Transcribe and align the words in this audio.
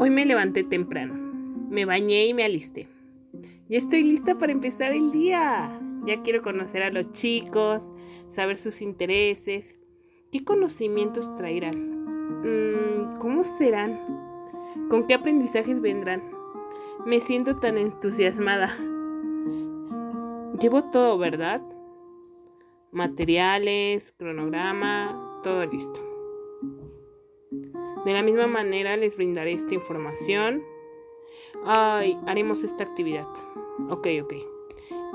Hoy 0.00 0.10
me 0.10 0.24
levanté 0.24 0.62
temprano, 0.62 1.14
me 1.68 1.84
bañé 1.84 2.26
y 2.26 2.32
me 2.32 2.44
alisté. 2.44 2.86
Ya 3.68 3.78
estoy 3.78 4.04
lista 4.04 4.38
para 4.38 4.52
empezar 4.52 4.92
el 4.92 5.10
día. 5.10 5.76
Ya 6.06 6.22
quiero 6.22 6.40
conocer 6.40 6.84
a 6.84 6.90
los 6.90 7.10
chicos, 7.10 7.82
saber 8.28 8.56
sus 8.58 8.80
intereses, 8.80 9.76
qué 10.30 10.44
conocimientos 10.44 11.34
traerán, 11.34 12.44
mm, 12.44 13.18
cómo 13.18 13.42
serán, 13.42 13.98
con 14.88 15.04
qué 15.04 15.14
aprendizajes 15.14 15.80
vendrán. 15.80 16.22
Me 17.04 17.18
siento 17.18 17.56
tan 17.56 17.76
entusiasmada. 17.76 18.68
Llevo 20.60 20.84
todo, 20.92 21.18
¿verdad? 21.18 21.60
Materiales, 22.92 24.14
cronograma, 24.16 25.40
todo 25.42 25.66
listo. 25.66 26.00
De 28.08 28.14
la 28.14 28.22
misma 28.22 28.46
manera 28.46 28.96
les 28.96 29.18
brindaré 29.18 29.52
esta 29.52 29.74
información. 29.74 30.64
Ay, 31.66 32.18
haremos 32.26 32.64
esta 32.64 32.82
actividad. 32.82 33.26
Ok, 33.90 34.06
ok. 34.22 34.32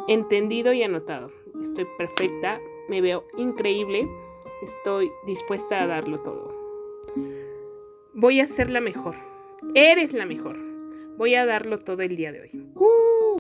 Entendido 0.07 0.73
y 0.73 0.84
anotado. 0.84 1.31
Estoy 1.59 1.87
perfecta, 1.98 2.61
me 2.89 3.01
veo 3.01 3.25
increíble, 3.35 4.07
estoy 4.61 5.11
dispuesta 5.25 5.81
a 5.81 5.87
darlo 5.87 6.20
todo. 6.20 6.53
Voy 8.13 8.39
a 8.41 8.45
ser 8.45 8.70
la 8.70 8.79
mejor. 8.79 9.15
Eres 9.73 10.13
la 10.13 10.27
mejor. 10.27 10.59
Voy 11.17 11.34
a 11.34 11.48
darlo 11.48 11.79
todo 11.79 12.03
el 12.03 12.15
día 12.15 12.31
de 12.31 12.41
hoy. 12.41 12.51
¡Uh! 12.75 13.37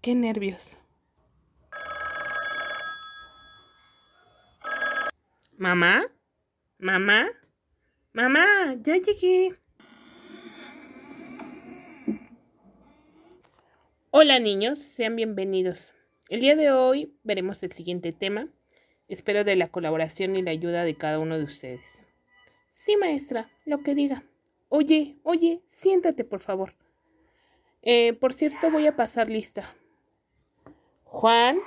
Qué 0.00 0.14
nervios. 0.14 0.78
¿Mamá? 5.58 6.06
¿Mamá? 6.78 7.26
Mamá, 8.12 8.76
ya 8.80 8.96
llegué. 8.96 9.56
Hola 14.12 14.38
niños, 14.38 14.78
sean 14.78 15.16
bienvenidos. 15.16 15.94
El 16.28 16.42
día 16.42 16.54
de 16.54 16.70
hoy 16.70 17.12
veremos 17.24 17.60
el 17.64 17.72
siguiente 17.72 18.12
tema. 18.12 18.46
Espero 19.08 19.42
de 19.42 19.56
la 19.56 19.66
colaboración 19.66 20.36
y 20.36 20.42
la 20.42 20.52
ayuda 20.52 20.84
de 20.84 20.94
cada 20.94 21.18
uno 21.18 21.36
de 21.36 21.42
ustedes. 21.42 22.04
Sí, 22.72 22.96
maestra, 22.96 23.50
lo 23.64 23.82
que 23.82 23.96
diga. 23.96 24.22
Oye, 24.68 25.16
oye, 25.24 25.62
siéntate, 25.66 26.22
por 26.22 26.38
favor. 26.38 26.76
Eh, 27.82 28.12
por 28.12 28.32
cierto, 28.32 28.70
voy 28.70 28.86
a 28.86 28.94
pasar 28.94 29.28
lista. 29.28 29.74
Juan, 31.02 31.58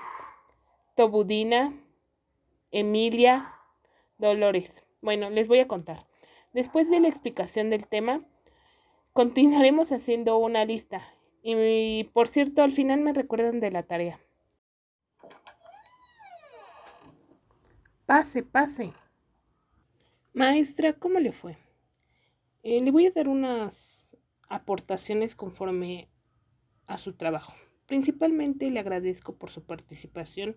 Tobudina, 0.95 1.77
Emilia, 2.71 3.57
Dolores. 4.21 4.83
Bueno, 5.01 5.29
les 5.31 5.47
voy 5.47 5.59
a 5.59 5.67
contar. 5.67 6.05
Después 6.53 6.89
de 6.89 6.99
la 6.99 7.07
explicación 7.07 7.69
del 7.71 7.87
tema, 7.87 8.23
continuaremos 9.13 9.91
haciendo 9.91 10.37
una 10.37 10.63
lista. 10.63 11.01
Y 11.41 12.05
por 12.13 12.27
cierto, 12.27 12.61
al 12.61 12.71
final 12.71 13.01
me 13.01 13.13
recuerdan 13.13 13.59
de 13.59 13.71
la 13.71 13.81
tarea. 13.81 14.19
Pase, 18.05 18.43
pase. 18.43 18.93
Maestra, 20.33 20.93
¿cómo 20.93 21.19
le 21.19 21.31
fue? 21.31 21.57
Eh, 22.61 22.79
le 22.81 22.91
voy 22.91 23.07
a 23.07 23.11
dar 23.11 23.27
unas 23.27 24.15
aportaciones 24.49 25.35
conforme 25.35 26.09
a 26.85 26.99
su 26.99 27.13
trabajo. 27.13 27.53
Principalmente 27.87 28.69
le 28.69 28.79
agradezco 28.79 29.35
por 29.35 29.49
su 29.49 29.63
participación 29.63 30.55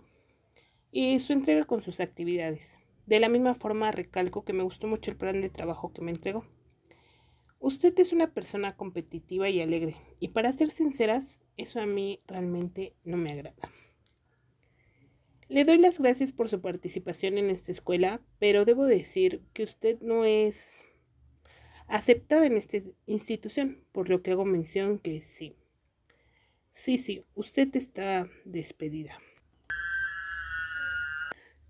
y 0.92 1.18
su 1.20 1.32
entrega 1.32 1.64
con 1.64 1.80
sus 1.80 2.00
actividades. 2.00 2.76
De 3.06 3.20
la 3.20 3.28
misma 3.28 3.54
forma 3.54 3.92
recalco 3.92 4.44
que 4.44 4.52
me 4.52 4.62
gustó 4.62 4.86
mucho 4.86 5.10
el 5.10 5.16
plan 5.16 5.40
de 5.40 5.50
trabajo 5.50 5.92
que 5.92 6.02
me 6.02 6.10
entregó. 6.10 6.46
Usted 7.58 7.98
es 7.98 8.12
una 8.12 8.32
persona 8.32 8.76
competitiva 8.76 9.48
y 9.48 9.60
alegre, 9.60 9.96
y 10.20 10.28
para 10.28 10.52
ser 10.52 10.70
sinceras, 10.70 11.40
eso 11.56 11.80
a 11.80 11.86
mí 11.86 12.20
realmente 12.26 12.94
no 13.04 13.16
me 13.16 13.32
agrada. 13.32 13.56
Le 15.48 15.64
doy 15.64 15.78
las 15.78 15.98
gracias 15.98 16.32
por 16.32 16.48
su 16.48 16.60
participación 16.60 17.38
en 17.38 17.50
esta 17.50 17.72
escuela, 17.72 18.20
pero 18.38 18.64
debo 18.64 18.86
decir 18.86 19.42
que 19.52 19.62
usted 19.62 20.00
no 20.00 20.24
es 20.24 20.82
aceptada 21.86 22.46
en 22.46 22.56
esta 22.56 22.78
institución, 23.06 23.84
por 23.92 24.08
lo 24.08 24.22
que 24.22 24.32
hago 24.32 24.44
mención 24.44 24.98
que 24.98 25.20
sí. 25.20 25.56
Sí, 26.72 26.98
sí, 26.98 27.24
usted 27.34 27.74
está 27.76 28.28
despedida. 28.44 29.18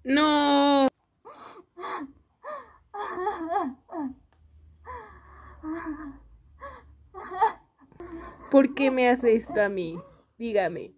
No. 0.05 0.89
¿Por 8.55 8.73
qué 8.73 8.93
me 8.93 9.09
hace 9.09 9.33
esto 9.33 9.61
a 9.61 9.69
mí? 9.69 9.99
Dígame. 10.39 10.93